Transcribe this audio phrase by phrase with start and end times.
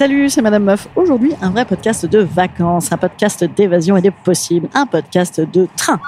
[0.00, 0.88] Salut, c'est Madame Meuf.
[0.96, 5.68] Aujourd'hui, un vrai podcast de vacances, un podcast d'évasion et des possibles, un podcast de
[5.76, 6.00] train.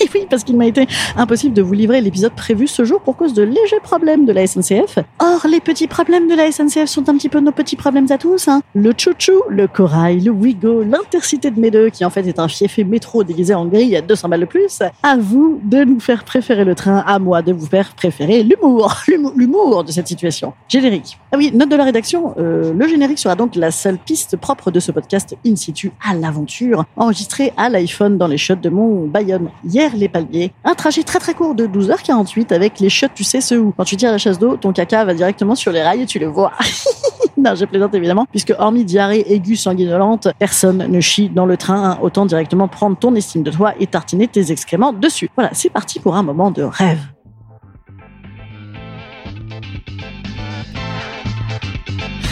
[0.00, 3.16] Et oui, parce qu'il m'a été impossible de vous livrer l'épisode prévu ce jour pour
[3.16, 4.98] cause de légers problèmes de la SNCF.
[5.20, 8.18] Or, les petits problèmes de la SNCF sont un petit peu nos petits problèmes à
[8.18, 8.48] tous.
[8.48, 8.62] Hein.
[8.74, 12.48] Le chouchou, le corail, le Wigo, l'intercité de mes deux, qui en fait est un
[12.48, 14.80] fiefé métro déguisé en grille à 200 balles de plus.
[15.02, 18.94] À vous de nous faire préférer le train, à moi de vous faire préférer l'humour,
[19.36, 20.52] l'humour- de cette situation.
[20.68, 21.18] Générique.
[21.32, 24.70] Ah oui, note de la rédaction, euh, le générique sera donc la seule piste propre
[24.70, 29.06] de ce podcast in situ à l'aventure, enregistré à l'iPhone dans les shots de mon
[29.06, 29.48] Bayonne.
[29.72, 30.52] Hier, les palmiers.
[30.64, 33.84] Un trajet très très court de 12h48 avec les shots, tu sais, ceux où quand
[33.84, 36.26] tu tires la chasse d'eau, ton caca va directement sur les rails et tu le
[36.26, 36.52] vois.
[37.38, 41.92] non, je plaisante évidemment, puisque hormis diarrhée aiguë sanguinolente, personne ne chie dans le train.
[41.92, 41.98] hein.
[42.02, 45.30] Autant directement prendre ton estime de toi et tartiner tes excréments dessus.
[45.36, 47.00] Voilà, c'est parti pour un moment de rêve.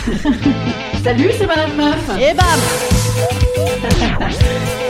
[1.02, 2.10] Salut, c'est Madame Meuf.
[2.20, 2.60] Et bam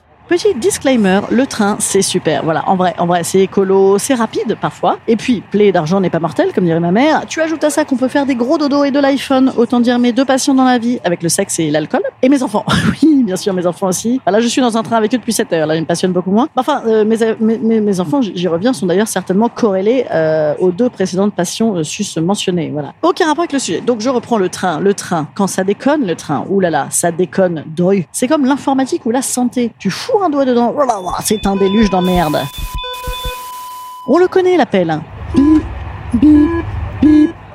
[0.31, 2.45] Petit disclaimer, le train, c'est super.
[2.45, 4.97] Voilà, en vrai, en vrai, c'est écolo, c'est rapide parfois.
[5.05, 7.25] Et puis, plaie d'argent n'est pas mortel, comme dirait ma mère.
[7.27, 9.51] Tu ajoutes à ça qu'on peut faire des gros dodos et de l'iPhone.
[9.57, 11.99] Autant dire mes deux passions dans la vie, avec le sexe et l'alcool.
[12.21, 12.63] Et mes enfants.
[13.03, 14.21] Oui, bien sûr, mes enfants aussi.
[14.25, 15.67] Là, je suis dans un train avec eux depuis 7 heures.
[15.67, 16.47] Là, ils me passionnent beaucoup moins.
[16.55, 21.75] Enfin, euh, mes, enfants, j'y reviens, sont d'ailleurs certainement corrélés euh, aux deux précédentes passions
[21.75, 22.69] euh, sus mentionnées.
[22.71, 22.93] Voilà.
[23.01, 23.81] Aucun rapport avec le sujet.
[23.81, 24.79] Donc, je reprends le train.
[24.79, 26.45] Le train, quand ça déconne, le train.
[26.61, 27.65] Là, ça déconne.
[27.75, 28.05] Dru.
[28.13, 29.71] C'est comme l'informatique ou la santé.
[29.77, 30.73] Tu fous un doigt dedans.
[30.75, 32.39] Oh c'est un déluge d'emmerde.
[34.07, 35.01] On le connaît, l'appel.
[36.13, 36.60] Bip.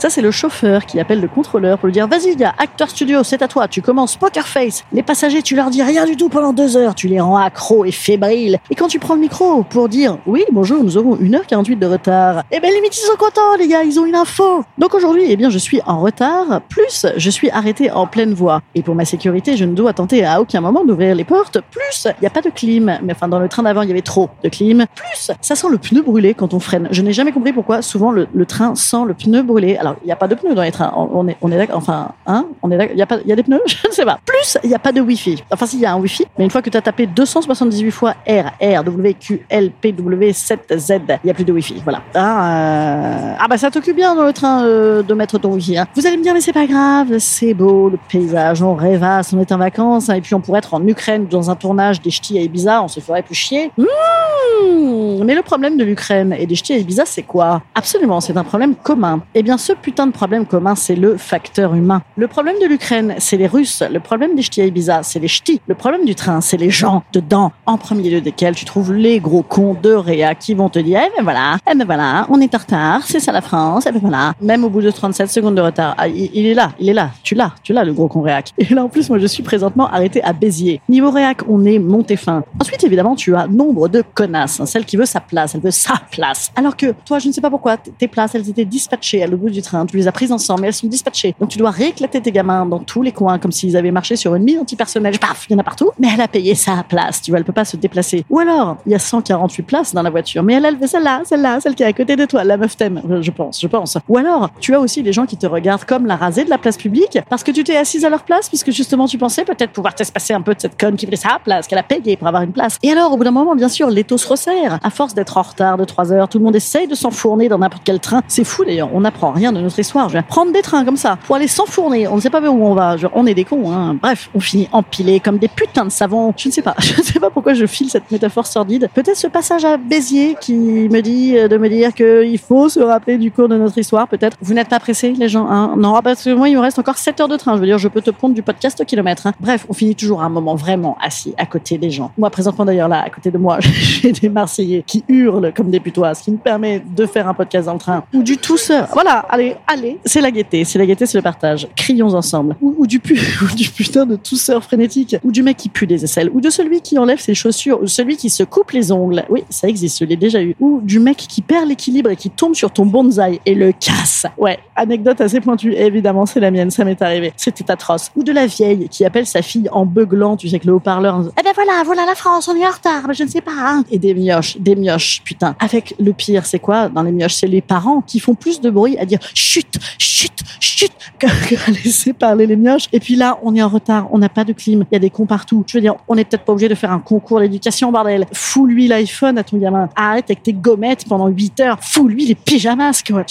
[0.09, 3.43] C'est le chauffeur qui appelle le contrôleur pour lui dire Vas-y, gars, Acteur Studio, c'est
[3.43, 4.85] à toi, tu commences Poker Face.
[4.93, 7.85] Les passagers, tu leur dis rien du tout pendant deux heures, tu les rends accros
[7.85, 8.59] et fébriles.
[8.71, 12.45] Et quand tu prends le micro pour dire Oui, bonjour, nous aurons 1h48 de retard,
[12.53, 14.65] eh ben, limite, ils sont contents, les gars, ils ont une info.
[14.79, 18.63] Donc aujourd'hui, eh bien, je suis en retard, plus je suis arrêté en pleine voie.
[18.77, 22.07] Et pour ma sécurité, je ne dois tenter à aucun moment d'ouvrir les portes, plus
[22.07, 22.99] il n'y a pas de clim.
[23.03, 24.87] Mais enfin, dans le train d'avant, il y avait trop de clim.
[24.95, 26.89] Plus, ça sent le pneu brûlé quand on freine.
[26.93, 29.77] Je n'ai jamais compris pourquoi souvent le, le train sent le pneu brûlé.
[29.77, 30.93] Alors, il n'y a pas de pneus dans les trains.
[30.97, 31.77] On est, on est d'accord.
[31.79, 32.91] Enfin, hein On est.
[32.93, 33.61] Il y a y a des pneus?
[33.67, 34.19] Je ne sais pas.
[34.25, 35.43] Plus, il n'y a pas de Wi-Fi.
[35.53, 38.15] Enfin, s'il y a un Wi-Fi, mais une fois que tu as tapé 278 fois
[38.29, 41.81] R, R, W, Q, L, P, W, 7, Z, il n'y a plus de Wi-Fi.
[41.85, 42.03] Voilà.
[42.15, 45.79] Ah, euh, ah bah, ça t'occupe bien dans le train euh, de mettre ton Wi-Fi.
[45.79, 45.87] hein.
[45.95, 47.19] Vous allez me dire, mais c'est pas grave.
[47.19, 48.63] C'est beau, le paysage.
[48.63, 50.09] On rêvasse, on est en vacances.
[50.11, 52.83] hein, et puis, on pourrait être en Ukraine dans un tournage des ch'tis à Ibiza.
[52.83, 53.71] On se ferait plus chier.
[53.79, 57.63] Mmh, mais le problème de l'Ukraine et des ch'tis à Ibiza, c'est quoi?
[57.75, 59.21] Absolument, c'est un problème commun.
[59.35, 62.03] Eh bien, ce putain de problème commun, c'est le facteur humain.
[62.17, 63.85] Le problème de l'Ukraine, c'est les Russes.
[63.89, 65.61] Le problème des ch'tis à Ibiza, c'est les ch'tis.
[65.69, 69.21] Le problème du train, c'est les gens dedans, en premier lieu desquels tu trouves les
[69.21, 72.41] gros cons de Réa qui vont te dire, eh ben voilà, eh ben voilà, on
[72.41, 74.33] est en retard, c'est ça la France, eh ben voilà.
[74.41, 77.11] Même au bout de 37 secondes de retard, ah, il, est là, il est là,
[77.23, 78.51] tu l'as, tu l'as le gros con Réac.
[78.59, 80.81] Et là, en plus, moi, je suis présentement arrêté à Béziers.
[80.89, 82.43] Niveau Réac, on est monté fin.
[82.61, 85.71] Ensuite, évidemment, tu as nombre de connasses, hein, celle qui veut sa place, elle veut
[85.71, 86.51] sa place.
[86.57, 89.51] Alors que toi, je ne sais pas pourquoi, tes places, elles étaient dispatchées à bout
[89.51, 91.35] du train, tu les as prises ensemble, mais elles sont dispatchées.
[91.41, 94.35] Donc tu dois rééclater tes gamins dans tous les coins, comme s'ils avaient marché sur
[94.35, 95.19] une mine antipersonnelle.
[95.19, 95.91] Paf, il y en a partout.
[95.99, 98.25] Mais elle a payé sa place, tu vois, elle peut pas se déplacer.
[98.31, 101.23] Ou alors, il y a 148 places dans la voiture, mais elle a levé celle-là,
[101.25, 103.99] celle-là, celle qui est à côté de toi, la meuf t'aime, je pense, je pense.
[104.09, 106.59] Ou alors, tu as aussi les gens qui te regardent comme la rasée de la
[106.59, 109.73] place publique, parce que tu t'es assise à leur place, puisque justement tu pensais peut-être
[109.73, 112.29] pouvoir t'espacer un peu de cette conne qui prit sa place, qu'elle a payé pour
[112.29, 112.79] avoir une place.
[112.83, 114.79] Et alors, au bout d'un moment, bien sûr, l'étau se resserre.
[114.83, 117.59] À force d'être en retard de 3 heures, tout le monde essaye de s'enfourner dans
[117.59, 118.23] n'importe quel train.
[118.29, 120.09] C'est fou d'ailleurs, on n'apprend rien de notre histoire.
[120.09, 122.09] Je vais prendre des trains comme ça pour aller s'enfourner.
[122.09, 122.97] On ne sait pas où on va.
[123.15, 123.71] On est des cons.
[123.71, 123.97] Hein.
[124.01, 126.33] Bref, on finit empilés comme des putains de savons.
[126.37, 126.75] Je ne sais pas.
[126.81, 128.89] Je ne sais pas pourquoi je file cette métaphore sordide.
[128.95, 132.81] Peut-être ce passage à Béziers qui me dit euh, de me dire qu'il faut se
[132.81, 134.09] rappeler du cours de notre histoire.
[134.09, 134.37] Peut-être.
[134.41, 135.75] Vous n'êtes pas pressés, les gens hein?
[135.77, 137.57] Non, parce que moi, il me reste encore 7 heures de train.
[137.57, 139.27] Je veux dire, je peux te prendre du podcast au kilomètre.
[139.27, 139.33] Hein.
[139.41, 142.13] Bref, on finit toujours à un moment vraiment assis à côté des gens.
[142.17, 145.81] Moi, présentement d'ailleurs là, à côté de moi, j'ai des Marseillais qui hurlent comme des
[145.81, 148.05] putois, ce qui me permet de faire un podcast dans le train.
[148.15, 148.87] Ou du tout seul.
[148.93, 149.99] Voilà, allez, allez.
[150.05, 150.65] C'est la gaieté.
[150.65, 151.69] C'est la gaieté, c'est le partage.
[151.77, 152.57] Crions ensemble.
[152.61, 155.17] Ou, du, pu, ou du putain de tousseur frénétique.
[155.25, 156.31] Ou du mec qui pue des aisselles.
[156.33, 157.81] Ou de celui qui enlève ses chaussures.
[157.83, 159.25] Ou celui qui se coupe les ongles.
[159.29, 160.55] Oui, ça existe, je l'ai déjà eu.
[160.61, 164.27] Ou du mec qui perd l'équilibre et qui tombe sur ton bonsaï et le casse.
[164.39, 165.73] Ouais, anecdote assez pointue.
[165.75, 167.33] évidemment, c'est la mienne, ça m'est arrivé.
[167.37, 168.11] C'était atroce.
[168.17, 171.23] Ou de la vieille qui appelle sa fille en beuglant, tu sais, que le haut-parleur.
[171.39, 173.53] Eh ben voilà, voilà la France, on est en retard, mais je ne sais pas.
[173.57, 173.85] Hein.
[173.91, 175.57] Et des mioches, des mioches, putain.
[175.61, 176.89] Avec le pire, c'est quoi?
[176.89, 180.33] Dans les mioches C'est les parents qui font plus de bruit à dire chut, chut,
[180.61, 181.29] chut, qu'à
[181.69, 182.87] laisser parler les mioches.
[182.93, 184.99] Et puis là, on est en retard, on n'a pas de clim, il y a
[184.99, 185.65] des cons partout.
[185.67, 188.27] Je veux dire, on n'est peut-être pas obligé de faire un concours d'éducation, bordel.
[188.33, 189.89] Fous-lui l'iPhone à ton gamin.
[189.95, 191.79] Arrête avec tes gommettes pendant 8 heures.
[191.81, 193.25] Fous-lui les pyjamas, quoi.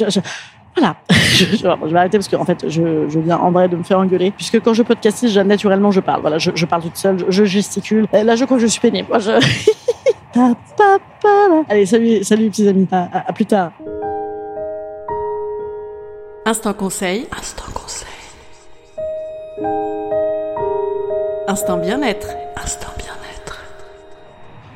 [0.77, 3.77] Voilà, je, je, vais arrêter parce que en fait, je, je viens en vrai de
[3.77, 6.19] me faire engueuler, puisque quand je podcast, naturellement, je parle.
[6.19, 8.07] Voilà, je, je parle toute seule, je, gesticule.
[8.11, 9.07] là, je crois que je suis pénible.
[9.09, 9.31] Moi, je...
[11.69, 12.87] Allez, salut, salut, petits amis.
[12.91, 13.71] À, à plus tard.
[16.47, 17.27] Instant conseil.
[17.35, 18.07] Instant conseil.
[21.47, 22.27] Instant bien-être.
[22.55, 22.95] Instant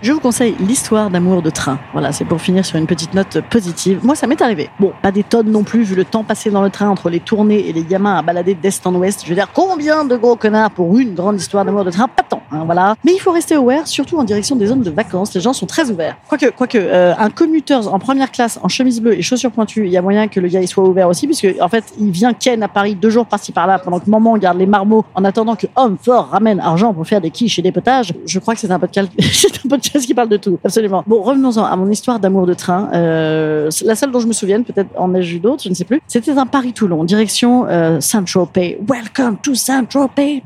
[0.01, 1.77] je vous conseille l'histoire d'amour de train.
[1.91, 3.99] Voilà, c'est pour finir sur une petite note positive.
[4.01, 4.69] Moi, ça m'est arrivé.
[4.79, 7.19] Bon, pas des tonnes non plus, vu le temps passé dans le train entre les
[7.19, 9.23] tournées et les gamins à balader d'est en ouest.
[9.25, 12.07] Je veux dire, combien de gros connards pour une grande histoire d'amour de train?
[12.07, 12.95] Pas tant, hein, voilà.
[13.03, 15.33] Mais il faut rester aware, surtout en direction des zones de vacances.
[15.33, 16.17] Les gens sont très ouverts.
[16.27, 19.91] Quoique, quoique, euh, un commuteur en première classe, en chemise bleue et chaussures pointues, il
[19.91, 22.33] y a moyen que le gars il soit ouvert aussi, puisque en fait, il vient
[22.33, 25.55] ken à Paris deux jours par-ci par-là, pendant que maman garde les marmots, en attendant
[25.55, 28.13] que homme fort ramène argent pour faire des quiches et des potages.
[28.25, 30.59] Je crois que c'est un podcast, c'est qui parle de tout.
[30.63, 31.03] Absolument.
[31.05, 32.89] Bon, revenons-en à mon histoire d'amour de train.
[32.93, 35.85] Euh, la seule dont je me souvienne, peut-être en ai eu d'autres, je ne sais
[35.85, 36.01] plus.
[36.07, 38.79] C'était un Paris-Toulon, direction euh, Saint-Tropez.
[38.87, 40.43] Welcome to Saint-Tropez.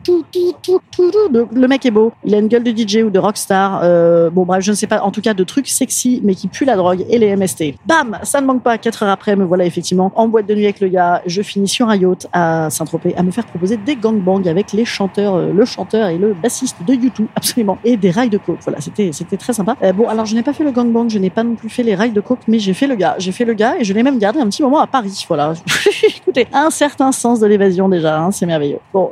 [0.97, 1.91] Le mec est
[2.25, 3.81] Il a une gueule de DJ ou de rockstar.
[3.83, 5.01] Euh, bon, bref, je ne sais pas.
[5.01, 7.75] En tout cas, de trucs sexy, mais qui puent la drogue et les MST.
[7.85, 8.77] Bam Ça ne manque pas.
[8.77, 11.21] Quatre heures après, me voilà effectivement en boîte de nuit avec le gars.
[11.25, 14.85] Je finis sur un yacht à Saint-Tropez à me faire proposer des gangbangs avec les
[14.85, 17.77] chanteurs, euh, le chanteur et le bassiste de YouTube, absolument.
[17.83, 18.59] Et des rails de coke.
[18.63, 19.75] Voilà, c'était, très sympa.
[19.83, 21.83] Euh, bon, alors je n'ai pas fait le gangbang, je n'ai pas non plus fait
[21.83, 23.15] les rails de coke, mais j'ai fait le gars.
[23.17, 25.25] J'ai fait le gars et je l'ai même gardé un petit moment à Paris.
[25.27, 25.53] Voilà.
[26.17, 28.79] Écoutez, un certain sens de l'évasion déjà, hein, c'est merveilleux.
[28.93, 29.11] Bon,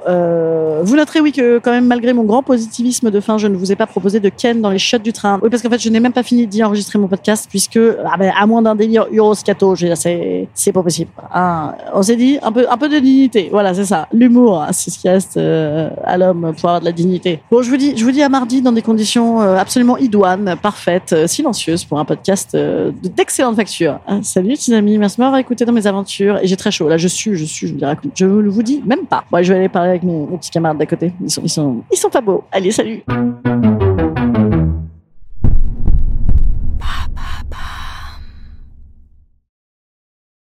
[0.83, 3.73] vous noterez oui que quand même malgré mon grand positivisme de fin, je ne vous
[3.73, 5.39] ai pas proposé de Ken dans les shots du train.
[5.43, 8.15] Oui, parce qu'en fait, je n'ai même pas fini d'y enregistrer mon podcast puisque ah
[8.17, 11.11] ben, à moins d'un délire uroscato, c'est c'est pas possible.
[11.33, 13.49] Ah, on s'est dit un peu un peu de dignité.
[13.51, 14.07] Voilà, c'est ça.
[14.13, 17.41] L'humour, hein, c'est ce qui reste euh, à l'homme pour avoir de la dignité.
[17.51, 20.55] Bon, je vous dis, je vous dis à mardi dans des conditions euh, absolument idoines
[20.61, 22.55] parfaite, euh, silencieuse pour un podcast
[23.03, 23.99] d'excellente facture.
[24.07, 26.39] Ah, salut, petits amis, merci de m'avoir écouté dans mes aventures.
[26.41, 26.87] Et j'ai très chaud.
[26.87, 28.13] Là, je suis, je suis, je vous raconte.
[28.15, 29.25] Je vous dis même pas.
[29.29, 31.11] Bon, je vais aller parler avec mes, petits camarades d'à côté.
[31.21, 32.45] Ils sont, ils sont, ils sont pas beaux.
[32.61, 33.03] 李胜玉。